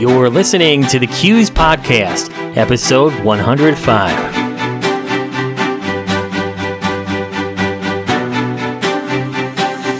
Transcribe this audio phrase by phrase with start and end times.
[0.00, 4.34] You're listening to the CUES Podcast, episode 105.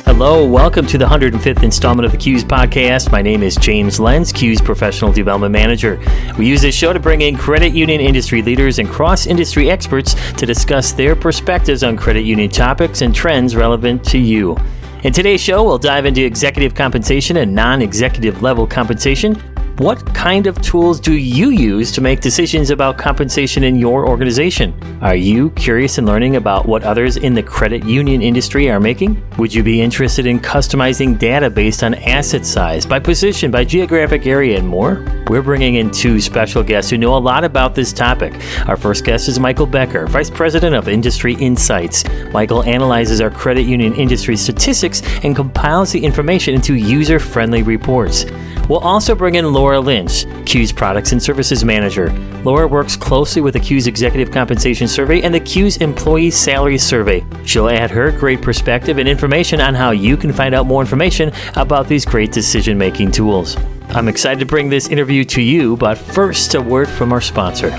[0.07, 3.13] Hello, welcome to the 105th installment of the CUES podcast.
[3.13, 6.01] My name is James Lenz, CUES professional development manager.
[6.39, 10.15] We use this show to bring in credit union industry leaders and cross industry experts
[10.33, 14.57] to discuss their perspectives on credit union topics and trends relevant to you.
[15.03, 19.35] In today's show, we'll dive into executive compensation and non executive level compensation
[19.81, 24.75] what kind of tools do you use to make decisions about compensation in your organization?
[25.01, 29.23] Are you curious in learning about what others in the credit union industry are making?
[29.39, 34.27] Would you be interested in customizing data based on asset size, by position, by geographic
[34.27, 35.03] area, and more?
[35.29, 38.35] We're bringing in two special guests who know a lot about this topic.
[38.69, 42.05] Our first guest is Michael Becker, Vice President of Industry Insights.
[42.35, 48.27] Michael analyzes our credit union industry statistics and compiles the information into user friendly reports.
[48.71, 52.13] We'll also bring in Laura Lynch, CUES Products and Services Manager.
[52.45, 57.27] Laura works closely with the CUES Executive Compensation Survey and the CUES Employee Salary Survey.
[57.45, 61.33] She'll add her great perspective and information on how you can find out more information
[61.57, 63.57] about these great decision making tools.
[63.89, 67.71] I'm excited to bring this interview to you, but first, a word from our sponsor.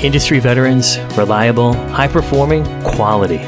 [0.00, 3.46] Industry veterans, reliable, high performing, quality.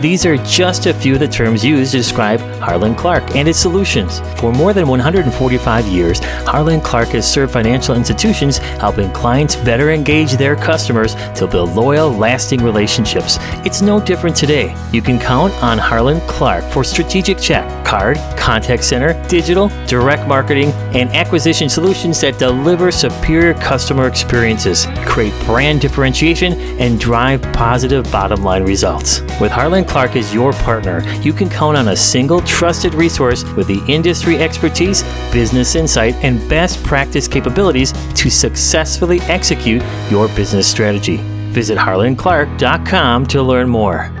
[0.00, 3.58] These are just a few of the terms used to describe Harland Clarke and its
[3.58, 4.20] solutions.
[4.40, 10.32] For more than 145 years, Harland Clarke has served financial institutions, helping clients better engage
[10.32, 13.36] their customers to build loyal, lasting relationships.
[13.66, 14.74] It's no different today.
[14.90, 20.70] You can count on Harland Clarke for strategic check, card, contact center, digital, direct marketing,
[20.94, 28.42] and acquisition solutions that deliver superior customer experiences, create brand differentiation, and drive positive bottom
[28.42, 29.20] line results.
[29.38, 33.66] With Harland Clarke is your partner, you can count on a single trusted resource with
[33.66, 35.02] the industry expertise,
[35.32, 41.16] business insight, and best practice capabilities to successfully execute your business strategy.
[41.50, 44.12] Visit harlandclarke.com to learn more.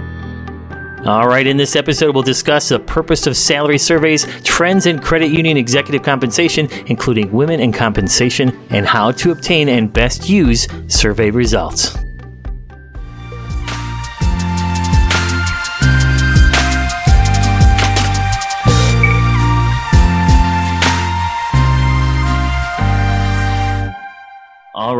[1.06, 5.28] All right, in this episode, we'll discuss the purpose of salary surveys, trends in credit
[5.30, 11.30] union executive compensation, including women and compensation, and how to obtain and best use survey
[11.30, 11.96] results.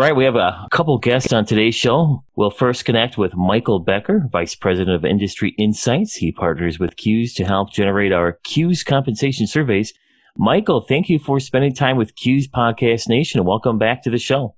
[0.00, 2.24] Right, we have a couple guests on today's show.
[2.34, 6.14] We'll first connect with Michael Becker, Vice President of Industry Insights.
[6.14, 9.92] He partners with CUES to help generate our CUES compensation surveys.
[10.38, 13.40] Michael, thank you for spending time with CUES Podcast Nation.
[13.40, 14.56] And welcome back to the show.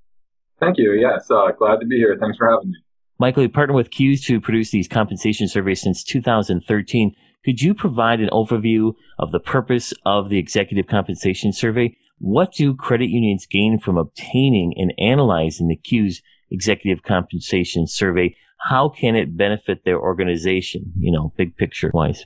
[0.61, 0.93] Thank you.
[0.93, 2.17] Yes, uh, glad to be here.
[2.21, 2.79] Thanks for having me.
[3.19, 7.17] Michael, you partnered with CUES to produce these compensation surveys since 2013.
[7.45, 12.75] Could you provide an overview of the purpose of the executive compensation survey what do
[12.77, 16.23] credit unions gain from obtaining and analyzing the CUES
[16.53, 18.37] executive compensation survey?
[18.61, 22.25] How can it benefit their organization, you know, big picture wise?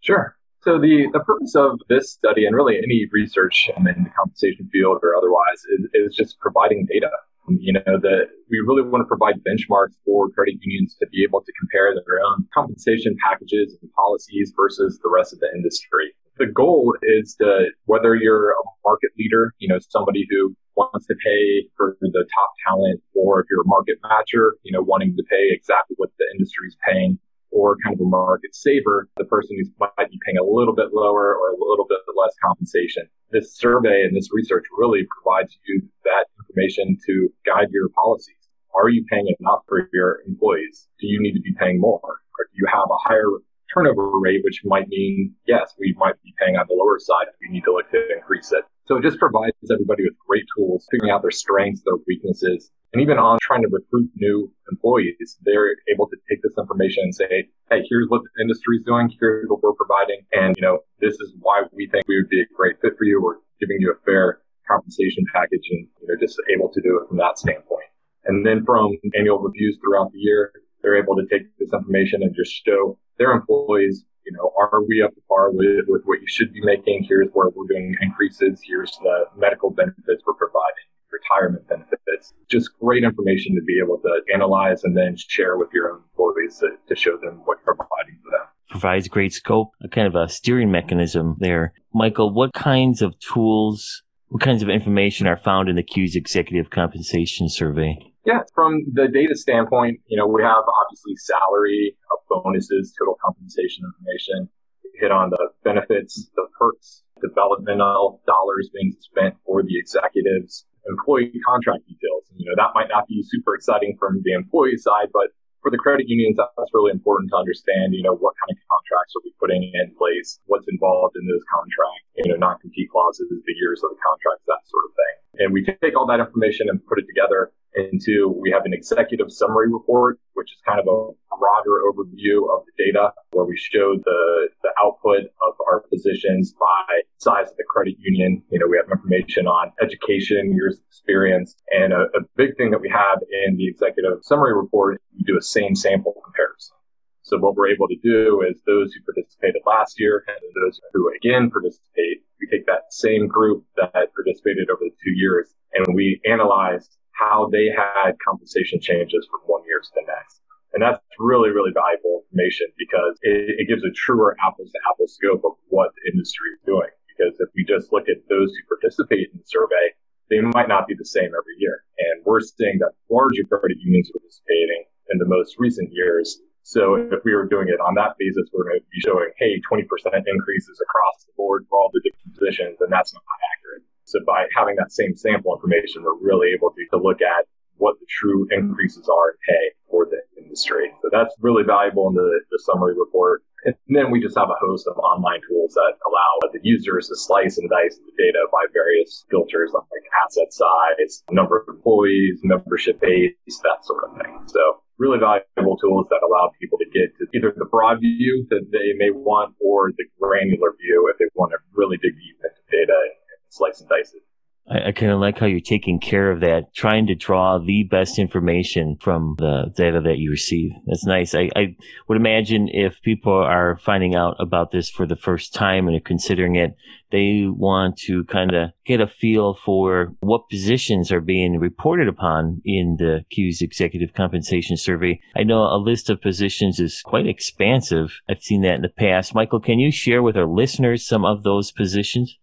[0.00, 0.36] Sure.
[0.62, 4.98] So the, the purpose of this study and really any research in the compensation field
[5.02, 7.10] or otherwise is, is just providing data.
[7.48, 11.42] You know, that we really want to provide benchmarks for credit unions to be able
[11.42, 16.46] to compare their own compensation packages and policies versus the rest of the industry the
[16.46, 21.68] goal is to, whether you're a market leader, you know, somebody who wants to pay
[21.76, 25.48] for the top talent, or if you're a market matcher, you know, wanting to pay
[25.50, 27.18] exactly what the industry is paying,
[27.50, 30.92] or kind of a market saver, the person who might be paying a little bit
[30.92, 33.08] lower or a little bit less compensation.
[33.30, 38.36] This survey and this research really provides you that information to guide your policies.
[38.74, 40.86] Are you paying enough for your employees?
[41.00, 42.00] Do you need to be paying more?
[42.04, 43.30] Or do you have a higher
[43.76, 47.26] turnover rate, which might mean, yes, we might be paying on the lower side.
[47.40, 48.64] We need to look to increase it.
[48.86, 53.02] So it just provides everybody with great tools, figuring out their strengths, their weaknesses, and
[53.02, 57.48] even on trying to recruit new employees, they're able to take this information and say,
[57.68, 59.12] Hey, here's what the industry is doing.
[59.20, 60.24] Here's what we're providing.
[60.32, 63.04] And, you know, this is why we think we would be a great fit for
[63.04, 63.20] you.
[63.20, 64.40] We're giving you a fair
[64.70, 67.90] compensation package and, you know, just able to do it from that standpoint.
[68.24, 70.52] And then from annual reviews throughout the year,
[70.86, 75.02] they're able to take this information and just show their employees, you know, are we
[75.02, 77.04] up to par with, with what you should be making?
[77.08, 78.60] Here's where we're doing increases.
[78.64, 82.34] Here's the medical benefits we're providing, retirement benefits.
[82.48, 86.58] Just great information to be able to analyze and then share with your own employees
[86.58, 88.46] to, to show them what you're providing for them.
[88.70, 91.72] Provides great scope, a kind of a steering mechanism there.
[91.92, 96.70] Michael, what kinds of tools, what kinds of information are found in the CUES executive
[96.70, 97.98] compensation survey?
[98.26, 103.86] Yeah, from the data standpoint, you know, we have obviously salary, uh, bonuses, total compensation
[103.86, 104.50] information,
[104.98, 111.86] hit on the benefits, the perks, developmental dollars being spent for the executives, employee contract
[111.86, 112.26] details.
[112.34, 115.30] You know, that might not be super exciting from the employee side, but
[115.66, 119.18] for the credit unions, that's really important to understand, you know, what kind of contracts
[119.18, 123.56] are we putting in place, what's involved in those contracts, you know, non-compete clauses, the
[123.58, 125.16] years of the contracts, that sort of thing.
[125.42, 129.26] And we take all that information and put it together into, we have an executive
[129.34, 133.96] summary report, which is kind of a broader overview of the data where we show
[134.04, 138.42] the, the output of our positions by size of the credit union.
[138.50, 142.70] You know, we have information on education, years of experience, and a, a big thing
[142.70, 146.76] that we have in the executive summary report, we do a same sample comparison.
[147.22, 151.10] So what we're able to do is those who participated last year and those who
[151.16, 156.20] again participate, we take that same group that participated over the two years and we
[156.24, 160.40] analyze how they had compensation changes from one year to the next.
[160.74, 165.14] And that's really, really valuable information because it, it gives a truer apples to apples
[165.14, 166.90] scope of what the industry is doing.
[167.08, 169.96] Because if we just look at those who participate in the survey,
[170.28, 171.84] they might not be the same every year.
[171.96, 176.40] And we're seeing that larger credit unions are participating in the most recent years.
[176.66, 179.62] So if we were doing it on that basis, we're going to be showing, hey,
[179.70, 183.22] 20% increases across the board for all the different positions, and that's not
[183.54, 183.86] accurate.
[184.04, 187.46] So by having that same sample information, we're really able to, to look at
[187.78, 190.90] what the true increases are in pay for the industry.
[191.02, 193.42] So that's really valuable in the, the summary report.
[193.64, 197.16] And then we just have a host of online tools that allow the users to
[197.16, 199.82] slice and dice the data by various filters like
[200.24, 204.38] asset size, number of employees, membership base, that sort of thing.
[204.46, 208.70] So really valuable tools that allow people to get to either the broad view that
[208.70, 212.62] they may want or the granular view if they want to really dig deep into
[212.70, 213.14] data and
[213.48, 214.22] slice and dice it.
[214.68, 217.84] I, I kind of like how you're taking care of that, trying to draw the
[217.84, 220.72] best information from the data that you receive.
[220.86, 221.34] That's nice.
[221.34, 221.76] I, I
[222.08, 226.00] would imagine if people are finding out about this for the first time and are
[226.00, 226.76] considering it,
[227.12, 232.60] they want to kind of get a feel for what positions are being reported upon
[232.64, 235.20] in the CUES executive compensation survey.
[235.36, 238.20] I know a list of positions is quite expansive.
[238.28, 239.34] I've seen that in the past.
[239.34, 242.38] Michael, can you share with our listeners some of those positions?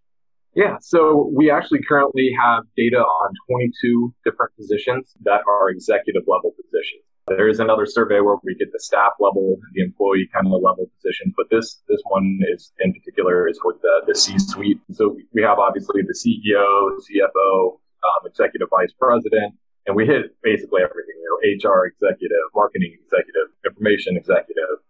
[0.55, 6.53] Yeah, so we actually currently have data on 22 different positions that are executive level
[6.53, 7.01] positions.
[7.27, 10.91] There is another survey where we get the staff level, the employee kind of level
[11.00, 14.79] positions, but this this one is in particular is for the, the C-suite.
[14.91, 16.67] So we have obviously the CEO,
[17.00, 19.55] CFO, um, executive vice president,
[19.88, 21.15] and we hit basically everything.
[21.15, 24.83] You know, HR executive, marketing executive, information executive,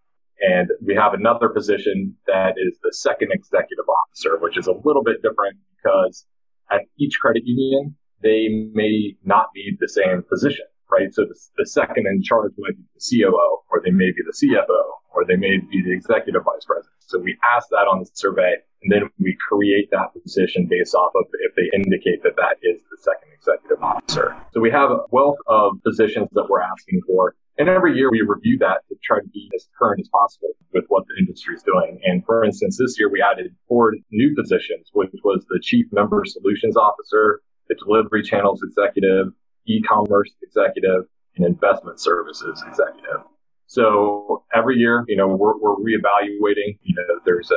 [0.44, 5.04] and we have another position that is the second executive officer, which is a little
[5.04, 6.26] bit different because
[6.70, 11.14] at each credit union, they may not be the same position, right?
[11.14, 14.36] So the, the second in charge might be the COO, or they may be the
[14.36, 16.94] CFO, or they may be the executive vice president.
[17.00, 21.12] So we ask that on the survey, and then we create that position based off
[21.16, 24.36] of if they indicate that that is the second executive officer.
[24.54, 27.36] So we have a wealth of positions that we're asking for.
[27.58, 30.86] And every year we review that to try to be as current as possible with
[30.88, 32.00] what the industry is doing.
[32.04, 36.24] And for instance, this year we added four new positions, which was the Chief Member
[36.26, 39.28] Solutions Officer, the Delivery Channels Executive,
[39.68, 41.06] E-Commerce Executive,
[41.36, 43.22] and Investment Services Executive.
[43.68, 47.56] So every year, you know, we're, we're reevaluating, you know, there's a,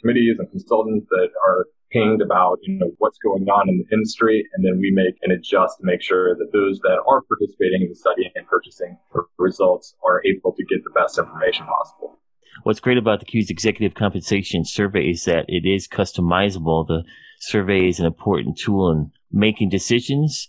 [0.00, 4.44] committees and consultants that are pinged about you know what's going on in the industry
[4.54, 7.88] and then we make and adjust to make sure that those that are participating in
[7.88, 8.98] the study and purchasing
[9.38, 12.18] results are able to get the best information possible.
[12.62, 16.86] What's great about the CUES executive compensation survey is that it is customizable.
[16.86, 17.04] The
[17.38, 20.48] survey is an important tool in making decisions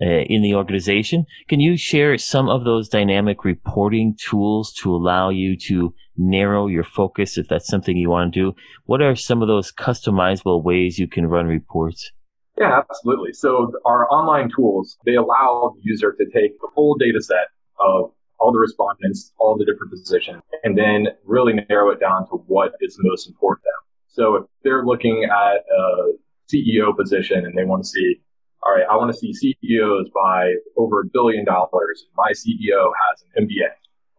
[0.00, 1.26] uh, in the organization.
[1.48, 6.84] Can you share some of those dynamic reporting tools to allow you to narrow your
[6.84, 8.56] focus if that's something you want to do?
[8.84, 12.10] What are some of those customizable ways you can run reports?
[12.58, 13.32] Yeah, absolutely.
[13.32, 18.12] So our online tools, they allow the user to take the full data set of
[18.40, 22.72] all the respondents, all the different positions, and then really narrow it down to what
[22.80, 23.84] is most important to them.
[24.08, 26.12] So if they're looking at a
[26.52, 28.20] CEO position and they want to see
[28.62, 32.06] all right, I want to see CEOs by over a billion dollars.
[32.16, 33.70] My CEO has an MBA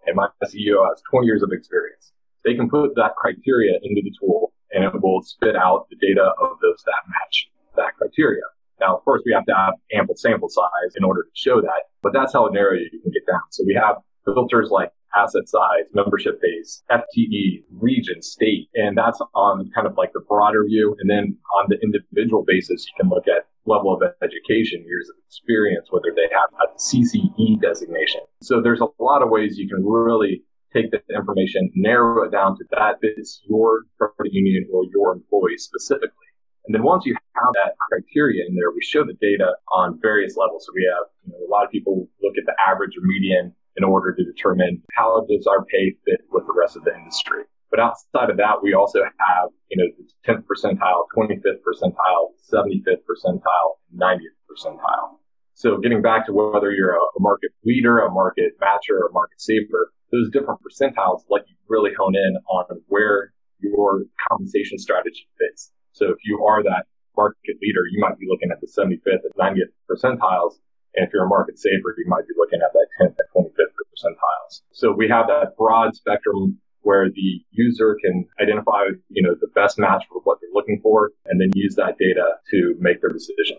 [0.07, 2.13] and my CEO has 20 years of experience.
[2.45, 6.31] They can put that criteria into the tool and it will spit out the data
[6.41, 8.43] of those that match that criteria.
[8.79, 11.91] Now, of course, we have to have ample sample size in order to show that,
[12.01, 13.41] but that's how narrow you can get down.
[13.49, 13.97] So we have
[14.33, 20.13] filters like asset size, membership base, FTE, region, state, and that's on kind of like
[20.13, 20.95] the broader view.
[20.99, 25.15] And then on the individual basis, you can look at level of education, years of
[25.27, 28.21] experience, whether they have a CCE designation.
[28.41, 30.43] So there's a lot of ways you can really
[30.73, 35.57] take the information, narrow it down to that fits your credit union or your employee
[35.57, 36.29] specifically.
[36.67, 40.37] And then once you have that criteria in there, we show the data on various
[40.37, 40.65] levels.
[40.67, 43.55] So we have you know, a lot of people look at the average or median
[43.79, 47.43] in order to determine how does our pay fit with the rest of the industry.
[47.71, 53.07] But outside of that, we also have, you know, the 10th percentile, 25th percentile, 75th
[53.07, 55.15] percentile, 90th percentile.
[55.53, 59.39] So getting back to whether you're a, market leader, a market matcher, or a market
[59.39, 65.71] saver, those different percentiles let you really hone in on where your compensation strategy fits.
[65.91, 69.35] So if you are that market leader, you might be looking at the 75th and
[69.37, 70.57] 90th percentiles.
[70.95, 73.68] And if you're a market saver, you might be looking at that 10th and 25th
[73.99, 74.61] percentiles.
[74.71, 79.77] So we have that broad spectrum where the user can identify, you know, the best
[79.77, 83.57] match for what they're looking for and then use that data to make their decision.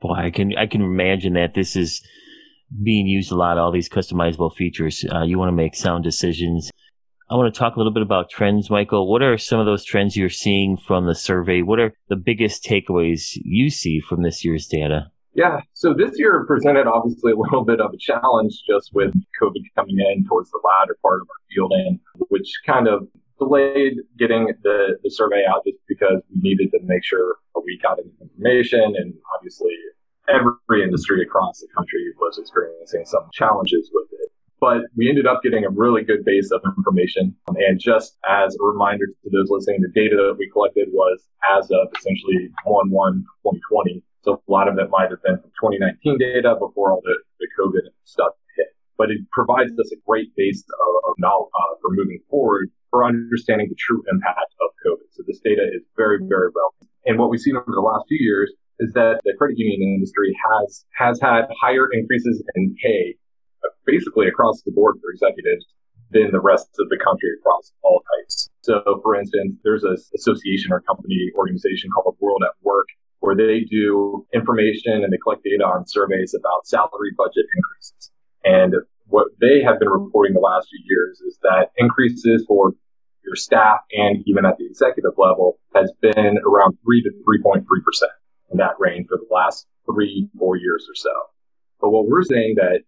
[0.00, 2.02] Boy, I can, I can imagine that this is
[2.82, 5.04] being used a lot, all these customizable features.
[5.12, 6.70] Uh, you want to make sound decisions.
[7.30, 9.10] I want to talk a little bit about trends, Michael.
[9.10, 11.62] What are some of those trends you're seeing from the survey?
[11.62, 15.10] What are the biggest takeaways you see from this year's data?
[15.34, 19.62] Yeah, so this year presented obviously a little bit of a challenge just with COVID
[19.74, 23.08] coming in towards the latter part of our fielding, which kind of
[23.38, 27.98] delayed getting the, the survey out just because we needed to make sure we got
[28.20, 29.72] information and obviously
[30.28, 34.32] every industry across the country was experiencing some challenges with it.
[34.60, 37.34] But we ended up getting a really good base of information.
[37.48, 41.24] Um, and just as a reminder to those listening, the data that we collected was
[41.56, 44.02] as of essentially 1-1-2020.
[44.22, 47.48] So a lot of it might have been from 2019 data before all the, the
[47.58, 48.70] COVID stuff hit.
[48.96, 53.04] But it provides us a great base of, of knowledge uh, for moving forward for
[53.04, 55.10] understanding the true impact of COVID.
[55.10, 56.90] So this data is very, very relevant.
[57.04, 60.34] And what we've seen over the last few years is that the credit union industry
[60.38, 63.14] has has had higher increases in pay
[63.64, 65.66] uh, basically across the board for executives
[66.10, 68.50] than the rest of the country across all types.
[68.60, 72.86] So, for instance, there's an association or company organization called the World at Work
[73.22, 78.10] where they do information and they collect data on surveys about salary budget increases.
[78.44, 78.74] And
[79.06, 82.74] what they have been reporting the last few years is that increases for
[83.24, 87.10] your staff and even at the executive level has been around 3 to
[87.46, 87.62] 3.3%
[88.50, 91.12] in that range for the last three, four years or so.
[91.80, 92.80] But what we're saying that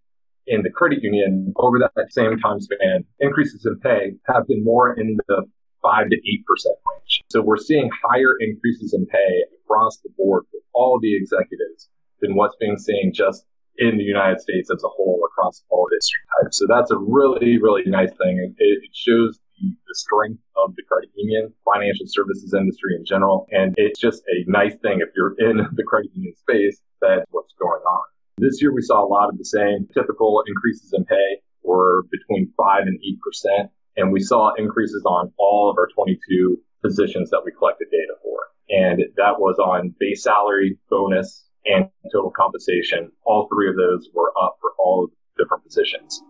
[0.49, 4.99] in the credit union over that same time span, increases in pay have been more
[4.99, 5.45] in the
[5.85, 7.21] five to eight percent range.
[7.31, 12.35] So we're seeing higher increases in pay across the board for all the executives than
[12.35, 13.45] what's being seen just
[13.79, 16.59] in the United States as a whole across all industry types.
[16.59, 18.39] So that's a really, really nice thing.
[18.39, 23.47] It, it shows the, the, strength of the credit union, financial services industry in general.
[23.51, 27.55] And it's just a nice thing if you're in the credit union space, that's what's
[27.59, 28.05] going on.
[28.39, 32.53] This year we saw a lot of the same typical increases in pay were between
[32.57, 33.71] five and eight percent.
[33.97, 38.39] And we saw increases on all of our 22 positions that we collected data for.
[38.69, 43.11] And that was on base salary, bonus, and total compensation.
[43.25, 45.09] All three of those were up for all
[45.39, 46.23] different positions.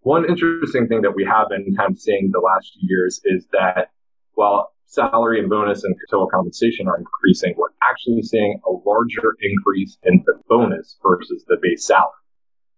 [0.00, 3.46] One interesting thing that we have been kind of seeing the last few years is
[3.52, 3.90] that
[4.34, 9.96] while salary and bonus and total compensation are increasing, we're actually seeing a larger increase
[10.02, 12.10] in the bonus versus the base salary.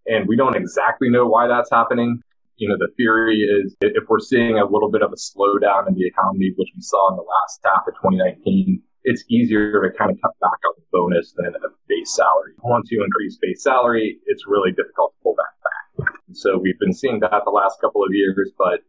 [0.06, 2.20] And we don't exactly know why that's happening
[2.56, 5.94] you know, the theory is if we're seeing a little bit of a slowdown in
[5.94, 10.11] the economy, which we saw in the last half of 2019, it's easier to kind
[10.11, 12.52] of cut back on the bonus than a base salary.
[12.62, 16.14] Once you increase base salary, it's really difficult to pull that back.
[16.32, 18.80] So we've been seeing that the last couple of years, but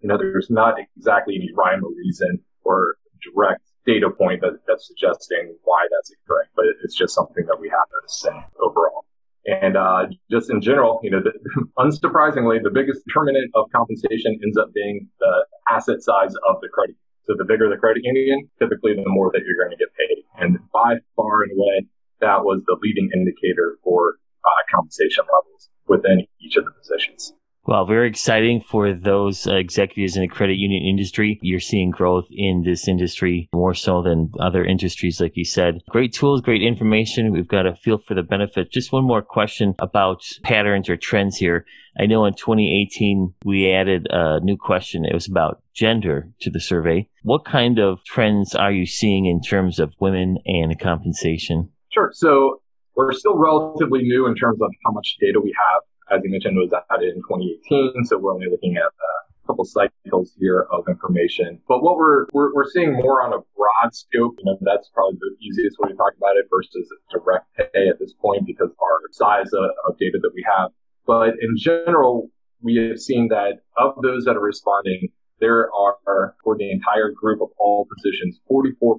[0.00, 2.96] you know, there's not exactly any rhyme or reason or
[3.32, 7.68] direct data point that, that's suggesting why that's occurring, but it's just something that we
[7.68, 8.26] have noticed
[8.60, 9.04] overall.
[9.46, 11.32] And uh, just in general, you know, the,
[11.78, 16.96] unsurprisingly, the biggest determinant of compensation ends up being the asset size of the credit.
[17.26, 20.24] So the bigger the credit union, typically the more that you're going to get paid.
[20.36, 21.86] And by far and away,
[22.20, 27.34] that was the leading indicator for uh, compensation levels within each of the positions.
[27.66, 31.38] Well, very exciting for those uh, executives in the credit union industry.
[31.40, 35.80] You're seeing growth in this industry more so than other industries, like you said.
[35.88, 37.32] Great tools, great information.
[37.32, 38.70] We've got a feel for the benefit.
[38.70, 41.64] Just one more question about patterns or trends here.
[41.98, 45.06] I know in 2018, we added a new question.
[45.06, 47.08] It was about gender to the survey.
[47.22, 51.70] What kind of trends are you seeing in terms of women and compensation?
[51.92, 52.10] Sure.
[52.12, 52.60] So
[52.94, 56.56] we're still relatively new in terms of how much data we have as you mentioned,
[56.56, 58.04] was added in 2018.
[58.04, 61.60] So we're only looking at a couple cycles here of information.
[61.68, 65.18] But what we're, we're, we're seeing more on a broad scope, you know, that's probably
[65.20, 69.00] the easiest way to talk about it versus direct pay at this point because our
[69.10, 70.70] size of, of data that we have.
[71.06, 72.30] But in general,
[72.62, 75.08] we have seen that of those that are responding,
[75.44, 78.96] there are, for the entire group of all positions, 44%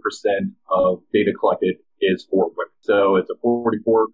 [0.70, 2.76] of data collected is for women.
[2.82, 4.06] So it's a 44%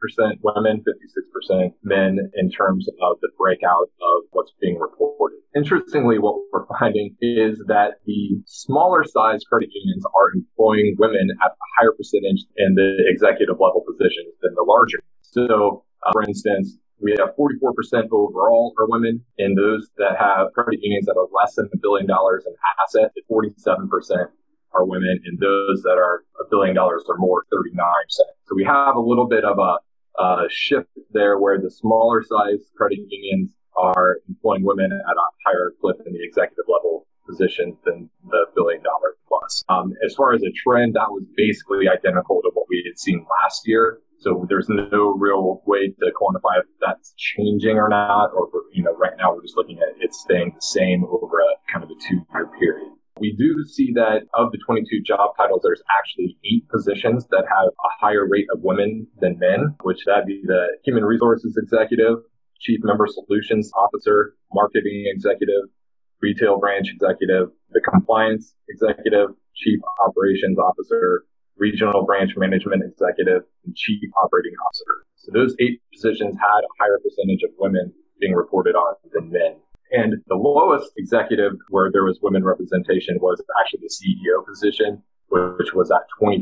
[0.42, 5.40] women, 56% men in terms of the breakout of what's being reported.
[5.56, 11.52] Interestingly, what we're finding is that the smaller size credit unions are employing women at
[11.52, 15.00] a higher percentage in the executive level positions than the larger.
[15.22, 20.80] So, uh, for instance, we have 44% overall are women, and those that have credit
[20.82, 22.54] unions that are less than a billion dollars in
[22.84, 24.28] assets, 47%
[24.74, 27.76] are women, and those that are a billion dollars or more, 39%.
[28.46, 32.60] So we have a little bit of a, a shift there where the smaller size
[32.78, 38.10] credit unions are employing women at a higher clip in the executive level positions than
[38.30, 39.64] the billion dollar plus.
[39.70, 43.26] Um, as far as a trend, that was basically identical to what we had seen
[43.44, 44.00] last year.
[44.22, 48.94] So there's no real way to quantify if that's changing or not, or, you know,
[48.94, 51.96] right now we're just looking at it staying the same over a kind of a
[52.00, 52.92] two year period.
[53.20, 57.70] We do see that of the 22 job titles, there's actually eight positions that have
[57.70, 62.20] a higher rate of women than men, which that'd be the human resources executive,
[62.60, 65.66] chief member solutions officer, marketing executive,
[66.22, 71.26] retail branch executive, the compliance executive, chief operations officer,
[71.62, 75.06] regional branch management executive, and chief operating officer.
[75.16, 79.62] So those eight positions had a higher percentage of women being reported on than men.
[79.92, 85.74] And the lowest executive where there was women representation was actually the CEO position, which
[85.74, 86.42] was at 25%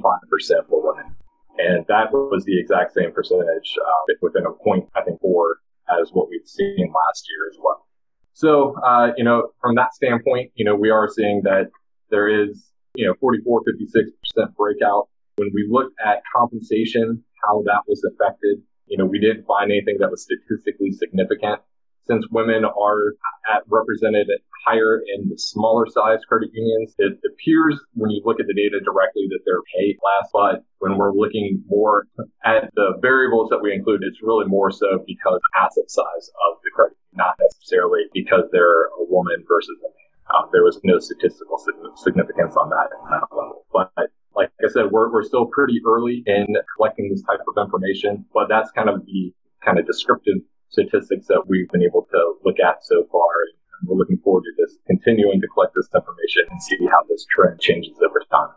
[0.69, 1.15] for women.
[1.57, 5.57] And that was the exact same percentage uh, within a point, I think, four
[5.99, 7.87] as what we'd seen last year as well.
[8.33, 11.69] So, uh, you know, from that standpoint, you know, we are seeing that
[12.09, 12.68] there is,
[12.99, 15.07] you know, 44, 56% breakout.
[15.37, 19.95] When we looked at compensation, how that was affected, you know, we didn't find anything
[19.99, 21.61] that was statistically significant
[22.09, 23.13] since women are
[23.53, 24.27] at represented
[24.65, 28.81] higher in the smaller size credit unions, it appears when you look at the data
[28.83, 30.29] directly that they're paid less.
[30.33, 32.07] But when we're looking more
[32.43, 36.57] at the variables that we include, it's really more so because of asset size of
[36.63, 40.08] the credit, not necessarily because they're a woman versus a man.
[40.29, 41.57] Um, there was no statistical
[41.95, 43.65] significance on that, that level.
[43.73, 43.91] But
[44.35, 48.47] like I said, we're, we're still pretty early in collecting this type of information, but
[48.47, 49.33] that's kind of the
[49.65, 50.37] kind of descriptive
[50.69, 53.27] statistics that we've been able to look at so far.
[53.81, 57.25] And we're looking forward to this continuing to collect this information and see how this
[57.25, 58.53] trend changes over time.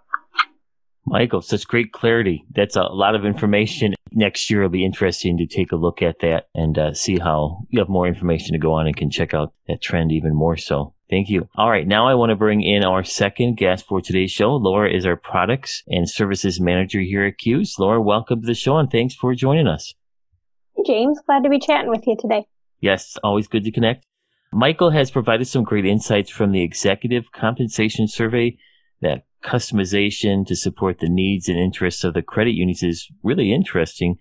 [1.04, 2.44] Michael, such great clarity.
[2.54, 3.94] That's a lot of information.
[4.12, 7.64] Next year, it'll be interesting to take a look at that and uh, see how
[7.70, 10.56] you have more information to go on and can check out that trend even more
[10.56, 10.94] so.
[11.12, 11.46] Thank you.
[11.56, 11.86] All right.
[11.86, 14.54] Now I want to bring in our second guest for today's show.
[14.54, 17.74] Laura is our products and services manager here at CUES.
[17.78, 19.92] Laura, welcome to the show and thanks for joining us.
[20.86, 21.20] James.
[21.26, 22.46] Glad to be chatting with you today.
[22.80, 24.06] Yes, always good to connect.
[24.54, 28.56] Michael has provided some great insights from the executive compensation survey
[29.02, 34.16] that customization to support the needs and interests of the credit unions is really interesting.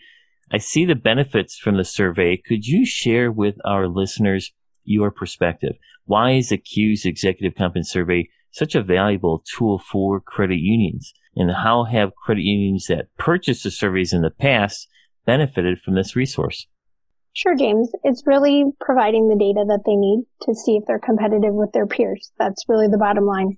[0.51, 2.35] I see the benefits from the survey.
[2.35, 4.51] Could you share with our listeners
[4.83, 5.73] your perspective?
[6.05, 11.13] Why is the CUES executive compensation survey such a valuable tool for credit unions?
[11.35, 14.87] And how have credit unions that purchased the surveys in the past
[15.25, 16.67] benefited from this resource?
[17.33, 17.89] Sure, James.
[18.03, 21.87] It's really providing the data that they need to see if they're competitive with their
[21.87, 22.31] peers.
[22.37, 23.57] That's really the bottom line.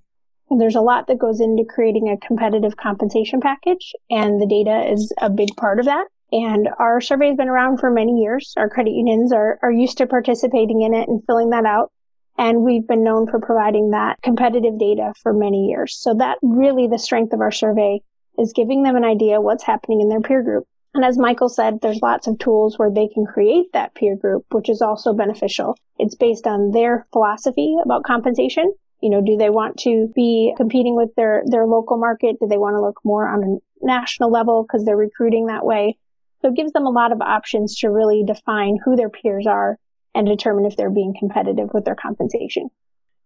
[0.49, 4.91] And there's a lot that goes into creating a competitive compensation package, and the data
[4.91, 6.05] is a big part of that.
[6.33, 8.55] And our survey has been around for many years.
[8.57, 11.91] Our credit unions are, are used to participating in it and filling that out.
[12.39, 15.95] And we've been known for providing that competitive data for many years.
[15.95, 18.01] So that really the strength of our survey
[18.39, 20.65] is giving them an idea what's happening in their peer group.
[20.95, 24.43] And as Michael said, there's lots of tools where they can create that peer group,
[24.49, 25.77] which is also beneficial.
[25.99, 28.73] It's based on their philosophy about compensation.
[29.01, 32.37] You know, do they want to be competing with their, their local market?
[32.39, 35.95] Do they want to look more on a national level because they're recruiting that way?
[36.43, 39.79] So it gives them a lot of options to really define who their peers are
[40.13, 42.69] and determine if they're being competitive with their compensation.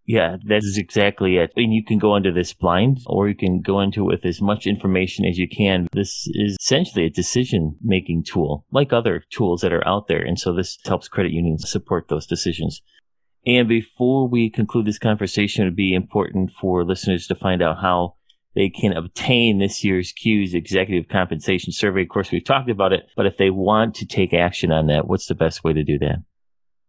[0.06, 1.52] Yeah, that is exactly it.
[1.58, 4.42] And you can go into this blind or you can go into it with as
[4.42, 5.88] much information as you can.
[5.92, 10.22] This is essentially a decision making tool, like other tools that are out there.
[10.22, 12.82] And so this helps credit unions support those decisions.
[13.46, 17.82] And before we conclude this conversation, it would be important for listeners to find out
[17.82, 18.16] how
[18.58, 22.02] they can obtain this year's CUES executive compensation survey.
[22.02, 25.08] Of course, we've talked about it, but if they want to take action on that,
[25.08, 26.24] what's the best way to do that?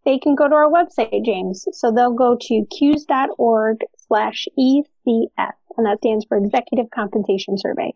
[0.08, 1.68] they can go to our website, James.
[1.72, 7.92] So they'll go to cues.org slash ECS, and that stands for Executive Compensation Survey.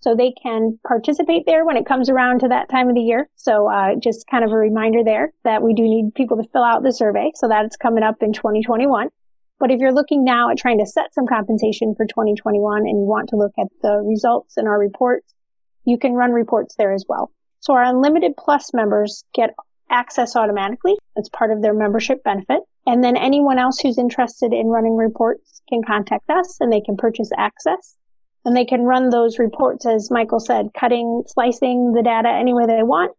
[0.00, 3.28] So they can participate there when it comes around to that time of the year.
[3.34, 6.62] So uh, just kind of a reminder there that we do need people to fill
[6.62, 7.32] out the survey.
[7.34, 9.08] So that's coming up in 2021.
[9.58, 13.06] But if you're looking now at trying to set some compensation for 2021 and you
[13.06, 15.32] want to look at the results in our reports,
[15.84, 17.30] you can run reports there as well.
[17.60, 19.54] So our Unlimited Plus members get
[19.90, 20.96] access automatically.
[21.16, 22.60] It's part of their membership benefit.
[22.86, 26.96] And then anyone else who's interested in running reports can contact us and they can
[26.96, 27.96] purchase access.
[28.44, 32.66] And they can run those reports, as Michael said, cutting, slicing the data any way
[32.66, 33.12] they want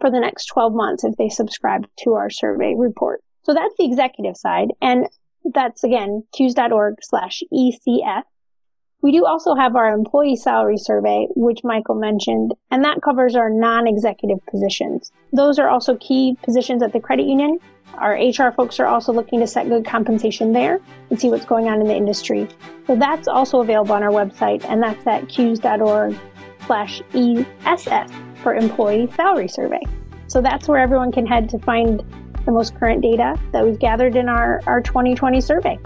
[0.00, 3.22] for the next 12 months if they subscribe to our survey report.
[3.44, 4.68] So that's the executive side.
[4.82, 5.08] And
[5.44, 8.22] that's again, CUES.org slash ECF.
[9.02, 13.50] We do also have our employee salary survey, which Michael mentioned, and that covers our
[13.50, 15.10] non-executive positions.
[15.32, 17.58] Those are also key positions at the credit union.
[17.94, 21.66] Our HR folks are also looking to set good compensation there and see what's going
[21.66, 22.48] on in the industry.
[22.86, 26.16] So that's also available on our website, and that's at cues.org
[26.66, 29.82] slash ESS for employee salary survey.
[30.28, 32.04] So that's where everyone can head to find
[32.44, 35.78] the most current data that we've gathered in our, our 2020 survey.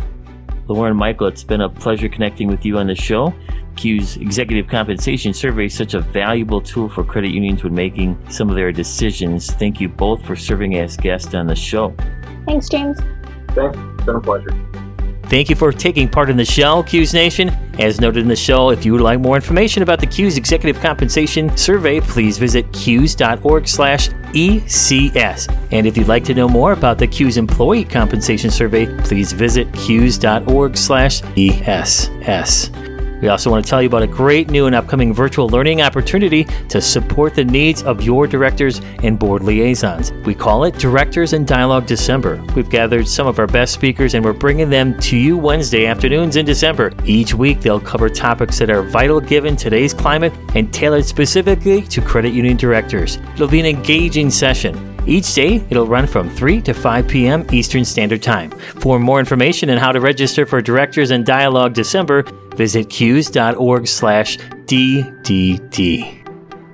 [0.69, 3.33] Lauren Michael, it's been a pleasure connecting with you on the show.
[3.77, 8.49] CUES executive compensation survey is such a valuable tool for credit unions when making some
[8.49, 9.51] of their decisions.
[9.53, 11.95] Thank you both for serving as guests on the show.
[12.47, 12.99] Thanks, James.
[13.49, 13.79] Thanks.
[13.79, 14.51] It's been a pleasure.
[15.29, 17.49] Thank you for taking part in the show, CUES Nation.
[17.81, 20.81] As noted in the show, if you would like more information about the CUES Executive
[20.81, 25.69] Compensation Survey, please visit cues.org slash ECS.
[25.73, 29.73] And if you'd like to know more about the CUES Employee Compensation Survey, please visit
[29.73, 32.71] cues.org slash ESS.
[33.27, 36.45] We also want to tell you about a great new and upcoming virtual learning opportunity
[36.69, 40.13] to support the needs of your directors and board liaisons.
[40.25, 42.41] We call it Directors and Dialogue December.
[42.55, 46.37] We've gathered some of our best speakers and we're bringing them to you Wednesday afternoons
[46.37, 46.93] in December.
[47.05, 52.01] Each week, they'll cover topics that are vital given today's climate and tailored specifically to
[52.01, 53.17] credit union directors.
[53.35, 54.97] It'll be an engaging session.
[55.05, 57.47] Each day, it'll run from 3 to 5 p.m.
[57.53, 58.51] Eastern Standard Time.
[58.51, 62.25] For more information on how to register for Directors and Dialogue December,
[62.57, 66.27] visit cues.org slash DDD.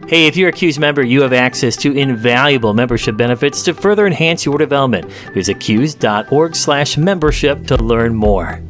[0.09, 4.07] Hey, if you're a CUES member, you have access to invaluable membership benefits to further
[4.07, 5.11] enhance your development.
[5.33, 8.61] Visit cues.org slash membership to learn more.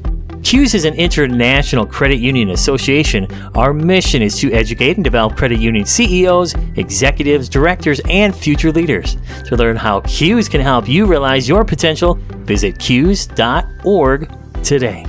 [0.43, 3.27] CUES is an international credit union association.
[3.55, 9.17] Our mission is to educate and develop credit union CEOs, executives, directors, and future leaders.
[9.47, 14.31] To learn how CUES can help you realize your potential, visit cues.org
[14.63, 15.07] today.